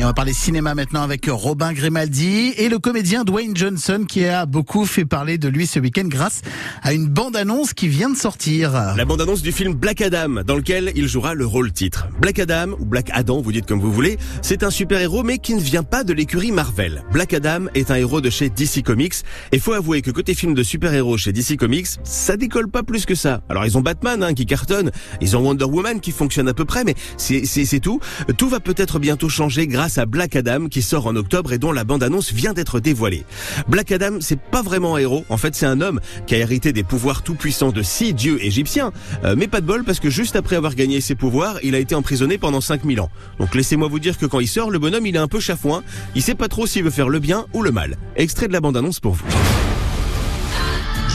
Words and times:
Et 0.00 0.02
on 0.02 0.06
va 0.06 0.14
parler 0.14 0.32
cinéma 0.32 0.74
maintenant 0.74 1.02
avec 1.02 1.26
Robin 1.28 1.74
Grimaldi 1.74 2.54
et 2.56 2.70
le 2.70 2.78
comédien 2.78 3.22
Dwayne 3.22 3.54
Johnson 3.54 4.06
qui 4.08 4.24
a 4.24 4.46
beaucoup 4.46 4.86
fait 4.86 5.04
parler 5.04 5.36
de 5.36 5.46
lui 5.46 5.66
ce 5.66 5.78
week-end 5.78 6.06
grâce 6.06 6.40
à 6.82 6.94
une 6.94 7.06
bande-annonce 7.06 7.74
qui 7.74 7.86
vient 7.86 8.08
de 8.08 8.16
sortir. 8.16 8.94
La 8.96 9.04
bande-annonce 9.04 9.42
du 9.42 9.52
film 9.52 9.74
Black 9.74 10.00
Adam, 10.00 10.42
dans 10.42 10.56
lequel 10.56 10.90
il 10.96 11.06
jouera 11.06 11.34
le 11.34 11.44
rôle 11.44 11.70
titre. 11.70 12.08
Black 12.18 12.38
Adam, 12.38 12.68
ou 12.78 12.86
Black 12.86 13.10
Adam, 13.12 13.42
vous 13.42 13.52
dites 13.52 13.66
comme 13.66 13.78
vous 13.78 13.92
voulez, 13.92 14.16
c'est 14.40 14.62
un 14.62 14.70
super-héros 14.70 15.22
mais 15.22 15.36
qui 15.36 15.52
ne 15.52 15.60
vient 15.60 15.82
pas 15.82 16.02
de 16.02 16.14
l'écurie 16.14 16.50
Marvel. 16.50 17.04
Black 17.12 17.34
Adam 17.34 17.66
est 17.74 17.90
un 17.90 17.96
héros 17.96 18.22
de 18.22 18.30
chez 18.30 18.48
DC 18.48 18.82
Comics 18.82 19.16
et 19.52 19.58
faut 19.58 19.74
avouer 19.74 20.00
que 20.00 20.10
côté 20.10 20.32
film 20.32 20.54
de 20.54 20.62
super-héros 20.62 21.18
chez 21.18 21.34
DC 21.34 21.58
Comics, 21.58 21.88
ça 22.04 22.38
décolle 22.38 22.70
pas 22.70 22.82
plus 22.82 23.04
que 23.04 23.14
ça. 23.14 23.42
Alors 23.50 23.66
ils 23.66 23.76
ont 23.76 23.82
Batman 23.82 24.22
hein, 24.22 24.32
qui 24.32 24.46
cartonne, 24.46 24.92
ils 25.20 25.36
ont 25.36 25.40
Wonder 25.40 25.66
Woman 25.66 26.00
qui 26.00 26.12
fonctionne 26.12 26.48
à 26.48 26.54
peu 26.54 26.64
près, 26.64 26.84
mais 26.84 26.94
c'est 27.18 27.80
tout. 27.80 28.00
Tout 28.38 28.48
va 28.48 28.60
peut-être 28.60 28.98
bientôt 28.98 29.28
changer 29.28 29.66
grâce 29.66 29.89
à 29.98 30.06
Black 30.06 30.36
Adam 30.36 30.66
qui 30.68 30.82
sort 30.82 31.06
en 31.06 31.16
octobre 31.16 31.52
et 31.52 31.58
dont 31.58 31.72
la 31.72 31.84
bande-annonce 31.84 32.32
vient 32.32 32.52
d'être 32.52 32.80
dévoilée. 32.80 33.24
Black 33.68 33.92
Adam, 33.92 34.18
c'est 34.20 34.40
pas 34.40 34.62
vraiment 34.62 34.96
un 34.96 34.98
héros. 34.98 35.24
En 35.28 35.36
fait, 35.36 35.54
c'est 35.54 35.66
un 35.66 35.80
homme 35.80 36.00
qui 36.26 36.34
a 36.34 36.38
hérité 36.38 36.72
des 36.72 36.82
pouvoirs 36.82 37.22
tout-puissants 37.22 37.72
de 37.72 37.82
six 37.82 38.14
dieux 38.14 38.42
égyptiens. 38.44 38.92
Euh, 39.24 39.34
mais 39.36 39.48
pas 39.48 39.60
de 39.60 39.66
bol 39.66 39.84
parce 39.84 40.00
que 40.00 40.10
juste 40.10 40.36
après 40.36 40.56
avoir 40.56 40.74
gagné 40.74 41.00
ses 41.00 41.14
pouvoirs, 41.14 41.58
il 41.62 41.74
a 41.74 41.78
été 41.78 41.94
emprisonné 41.94 42.38
pendant 42.38 42.60
5000 42.60 43.00
ans. 43.00 43.10
Donc 43.38 43.54
laissez-moi 43.54 43.88
vous 43.88 43.98
dire 43.98 44.18
que 44.18 44.26
quand 44.26 44.40
il 44.40 44.48
sort, 44.48 44.70
le 44.70 44.78
bonhomme, 44.78 45.06
il 45.06 45.16
est 45.16 45.20
un 45.20 45.28
peu 45.28 45.40
chafouin. 45.40 45.82
Il 46.14 46.22
sait 46.22 46.34
pas 46.34 46.48
trop 46.48 46.66
s'il 46.66 46.84
veut 46.84 46.90
faire 46.90 47.08
le 47.08 47.18
bien 47.18 47.46
ou 47.52 47.62
le 47.62 47.70
mal. 47.70 47.96
Extrait 48.16 48.48
de 48.48 48.52
la 48.52 48.60
bande-annonce 48.60 49.00
pour 49.00 49.14
vous. 49.14 49.26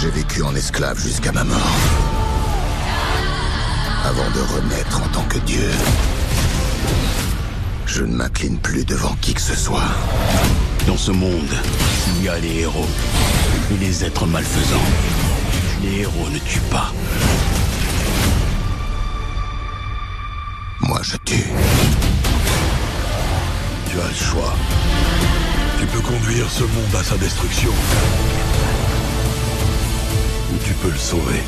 J'ai 0.02 0.10
vécu 0.10 0.41
en 0.44 0.54
esclave 0.55 0.99
jusqu'à 0.99 1.32
ma 1.32 1.44
mort. 1.44 1.57
Avant 4.04 4.30
de 4.32 4.62
renaître 4.62 5.02
en 5.02 5.07
tant 5.07 5.23
que 5.23 5.40
Dieu. 5.40 5.70
Je 7.85 8.03
ne 8.03 8.16
m'incline 8.16 8.57
plus 8.57 8.84
devant 8.84 9.16
qui 9.21 9.34
que 9.34 9.41
ce 9.41 9.55
soit. 9.55 9.88
Dans 10.88 10.98
ce 10.98 11.12
monde, 11.12 11.53
il 12.16 12.23
y 12.23 12.30
a 12.30 12.38
les 12.39 12.60
héros 12.60 12.87
et 13.71 13.77
les 13.77 14.04
êtres 14.04 14.26
malfaisants. 14.26 14.90
Les 15.84 16.01
héros 16.01 16.29
ne 16.32 16.40
tuent 16.40 16.70
pas. 16.71 16.91
Moi, 20.82 20.99
je 21.04 21.18
tue. 21.26 21.48
Tu 23.90 23.99
as 23.99 24.07
le 24.07 24.15
choix. 24.15 24.54
Tu 25.79 25.85
peux 25.88 26.01
conduire 26.01 26.49
ce 26.49 26.63
monde 26.63 26.95
à 26.99 27.04
sa 27.04 27.17
destruction. 27.17 27.71
Ou 30.54 30.57
tu 30.65 30.73
peux 30.73 30.91
le 30.91 30.98
sauver. 30.98 31.43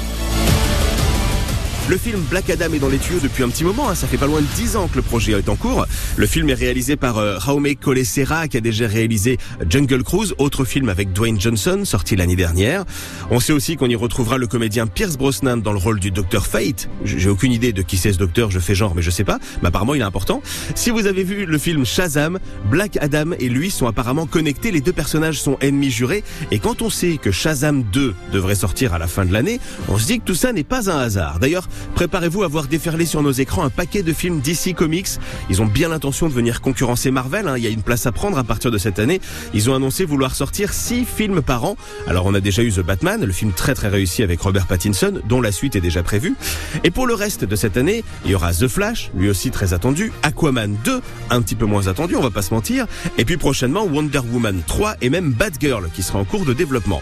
Le 1.90 1.98
film 1.98 2.20
Black 2.30 2.50
Adam 2.50 2.74
est 2.74 2.80
dans 2.80 2.90
les 2.90 2.98
tuyaux 2.98 3.22
depuis 3.24 3.44
un 3.44 3.50
petit 3.50 3.64
moment, 3.64 3.90
hein. 3.90 3.96
ça 3.96 4.08
fait 4.08 4.18
pas 4.18 4.28
loin 4.28 4.42
de 4.42 4.46
10 4.58 4.76
ans 4.76 4.90
que 4.90 4.98
le 4.98 5.02
projet 5.02 5.32
est 5.32 5.48
en 5.48 5.56
cours. 5.56 5.86
Le 6.18 6.28
film 6.28 6.50
est 6.50 6.54
réalisé 6.54 6.98
par 6.98 7.18
euh, 7.18 7.40
Jaume 7.40 7.74
Collet-Serra 7.76 8.50
qui 8.50 8.58
a 8.58 8.60
déjà 8.60 8.88
réalisé 8.88 9.38
Jungle 9.70 10.04
Cruise, 10.04 10.36
autre 10.38 10.66
film 10.66 10.90
avec 10.90 11.14
Dwayne 11.14 11.40
Johnson 11.40 11.84
sorti 11.86 12.18
l'année 12.18 12.36
dernière. 12.36 12.84
On 13.32 13.40
sait 13.40 13.54
aussi 13.54 13.78
qu'on 13.78 13.88
y 13.88 13.96
retrouvera 13.96 14.38
le 14.38 14.48
comédien 14.48 14.86
Pierce 14.86 15.16
Brosnan 15.16 15.56
dans 15.56 15.72
le 15.72 15.78
rôle 15.78 16.02
du 16.02 16.12
Docteur 16.12 16.46
Fate. 16.46 16.90
J'ai 17.06 17.30
aucune 17.30 17.54
idée 17.54 17.72
de 17.72 17.82
qui 17.82 17.96
c'est 17.96 18.12
ce 18.12 18.18
docteur, 18.18 18.52
je 18.52 18.60
fais 18.60 18.76
genre 18.76 18.94
mais 18.94 19.02
je 19.02 19.10
sais 19.10 19.24
pas, 19.24 19.40
mais 19.62 19.70
apparemment 19.70 19.96
il 19.96 20.02
est 20.02 20.04
important. 20.04 20.42
Si 20.76 20.90
vous 20.90 21.08
avez 21.08 21.24
vu 21.24 21.46
le 21.46 21.58
film 21.58 21.86
Shazam, 21.86 22.38
Black 22.70 22.98
Adam 23.00 23.32
et 23.40 23.48
lui 23.48 23.72
sont 23.72 23.88
apparemment 23.88 24.26
connectés, 24.26 24.72
les 24.72 24.82
deux 24.82 24.92
personnages 24.92 25.40
sont 25.40 25.58
ennemis 25.62 25.92
jurés 25.92 26.26
et 26.52 26.60
quand 26.60 26.82
on 26.82 26.90
sait 26.90 27.16
que 27.16 27.32
Shazam 27.32 27.84
2 27.84 28.14
devrait 28.34 28.56
sortir 28.56 28.94
à 28.94 29.00
la 29.00 29.08
fin 29.08 29.24
de 29.24 29.32
l'année, 29.32 29.62
on 29.88 29.98
se 29.98 30.06
dit 30.06 30.20
que 30.20 30.26
tout 30.26 30.36
ça 30.36 30.52
n'est 30.52 30.66
pas 30.66 30.92
un 30.92 30.98
hasard. 30.98 31.40
D'ailleurs, 31.40 31.70
Préparez-vous 31.96 32.44
à 32.44 32.48
voir 32.48 32.68
déferler 32.68 33.06
sur 33.06 33.22
nos 33.22 33.32
écrans 33.32 33.64
un 33.64 33.70
paquet 33.70 34.04
de 34.04 34.14
films 34.14 34.40
DC 34.40 34.76
Comics. 34.76 35.08
Ils 35.50 35.62
ont 35.62 35.66
bien 35.66 35.90
l'intention 35.90 36.28
de 36.28 36.34
venir 36.34 36.62
concurrencer 36.62 37.12
Marvel. 37.12 37.48
Hein. 37.48 37.56
Il 37.58 37.64
y 37.64 37.68
a 37.68 37.70
une 37.70 37.82
place 37.82 38.06
à 38.06 38.12
prendre 38.12 38.38
à 38.38 38.44
partir 38.44 38.72
de 38.72 38.78
cette 38.78 39.00
année. 39.00 39.20
Ils 39.54 39.70
ont 39.70 39.76
annoncé 39.76 40.06
vouloir 40.06 40.36
sortir 40.36 40.74
six 40.74 41.06
films 41.06 41.42
par 41.42 41.66
an. 41.66 41.76
Alors 42.08 42.26
on 42.26 42.34
a 42.34 42.40
déjà 42.40 42.64
eu 42.64 42.72
The 42.72 42.82
Batman, 42.82 43.24
le 43.24 43.34
film 43.34 43.52
très 43.52 43.74
très 43.74 43.88
réussi 43.88 44.24
avec 44.24 44.40
Robert 44.42 44.68
Pattinson, 44.68 45.22
dont 45.28 45.42
la 45.42 45.52
suite 45.52 45.76
est 45.76 45.82
déjà 45.82 46.04
prévue. 46.04 46.36
Et 46.84 46.92
pour 46.92 47.08
le 47.08 47.14
reste 47.14 47.46
de 47.46 47.56
cette 47.56 47.78
année, 47.78 48.04
il 48.26 48.32
y 48.32 48.36
aura 48.36 48.54
The 48.54 48.68
Flash, 48.68 49.12
lui 49.16 49.30
aussi 49.30 49.52
très 49.52 49.74
attendu, 49.74 50.12
Aquaman 50.24 50.78
2, 50.84 51.02
un 51.30 51.42
petit 51.42 51.56
peu 51.56 51.66
moins 51.66 51.88
attendu, 51.88 52.16
on 52.16 52.22
va 52.22 52.32
pas 52.32 52.42
se 52.42 52.54
mentir. 52.54 52.86
Et 53.18 53.26
puis 53.26 53.38
prochainement 53.38 53.84
Wonder 53.84 54.22
Woman 54.32 54.62
3 54.66 54.98
et 55.02 55.10
même 55.10 55.32
Batgirl 55.32 55.90
qui 55.94 56.04
sera 56.04 56.20
en 56.20 56.26
cours 56.26 56.46
de 56.46 56.54
développement. 56.54 57.02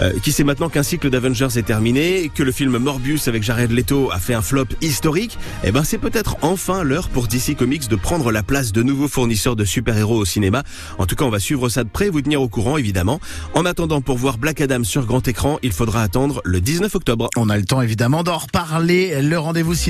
Euh, 0.00 0.12
qui 0.22 0.32
sait 0.32 0.44
maintenant 0.44 0.68
qu'un 0.68 0.82
cycle 0.82 1.10
d'Avengers 1.10 1.58
est 1.58 1.62
terminé, 1.62 2.30
que 2.34 2.42
le 2.42 2.52
film 2.52 2.78
Morbius 2.78 3.28
avec 3.28 3.42
Jared 3.42 3.70
Leto 3.70 4.09
a 4.12 4.18
fait 4.18 4.34
un 4.34 4.42
flop 4.42 4.66
historique, 4.80 5.38
eh 5.64 5.72
ben 5.72 5.84
c'est 5.84 5.98
peut-être 5.98 6.36
enfin 6.42 6.82
l'heure 6.82 7.08
pour 7.08 7.26
DC 7.26 7.56
Comics 7.56 7.88
de 7.88 7.96
prendre 7.96 8.32
la 8.32 8.42
place 8.42 8.72
de 8.72 8.82
nouveaux 8.82 9.08
fournisseurs 9.08 9.56
de 9.56 9.64
super-héros 9.64 10.16
au 10.16 10.24
cinéma. 10.24 10.62
En 10.98 11.06
tout 11.06 11.16
cas, 11.16 11.24
on 11.24 11.30
va 11.30 11.40
suivre 11.40 11.68
ça 11.68 11.84
de 11.84 11.88
près, 11.88 12.08
vous 12.08 12.22
tenir 12.22 12.42
au 12.42 12.48
courant 12.48 12.76
évidemment. 12.76 13.20
En 13.54 13.64
attendant, 13.64 14.00
pour 14.00 14.16
voir 14.16 14.38
Black 14.38 14.60
Adam 14.60 14.84
sur 14.84 15.06
grand 15.06 15.26
écran, 15.28 15.58
il 15.62 15.72
faudra 15.72 16.02
attendre 16.02 16.40
le 16.44 16.60
19 16.60 16.94
octobre. 16.94 17.28
On 17.36 17.48
a 17.48 17.56
le 17.56 17.64
temps 17.64 17.82
évidemment 17.82 18.22
d'en 18.22 18.38
reparler. 18.38 19.22
Le 19.22 19.38
rendez-vous 19.38 19.74
cinéma 19.74 19.80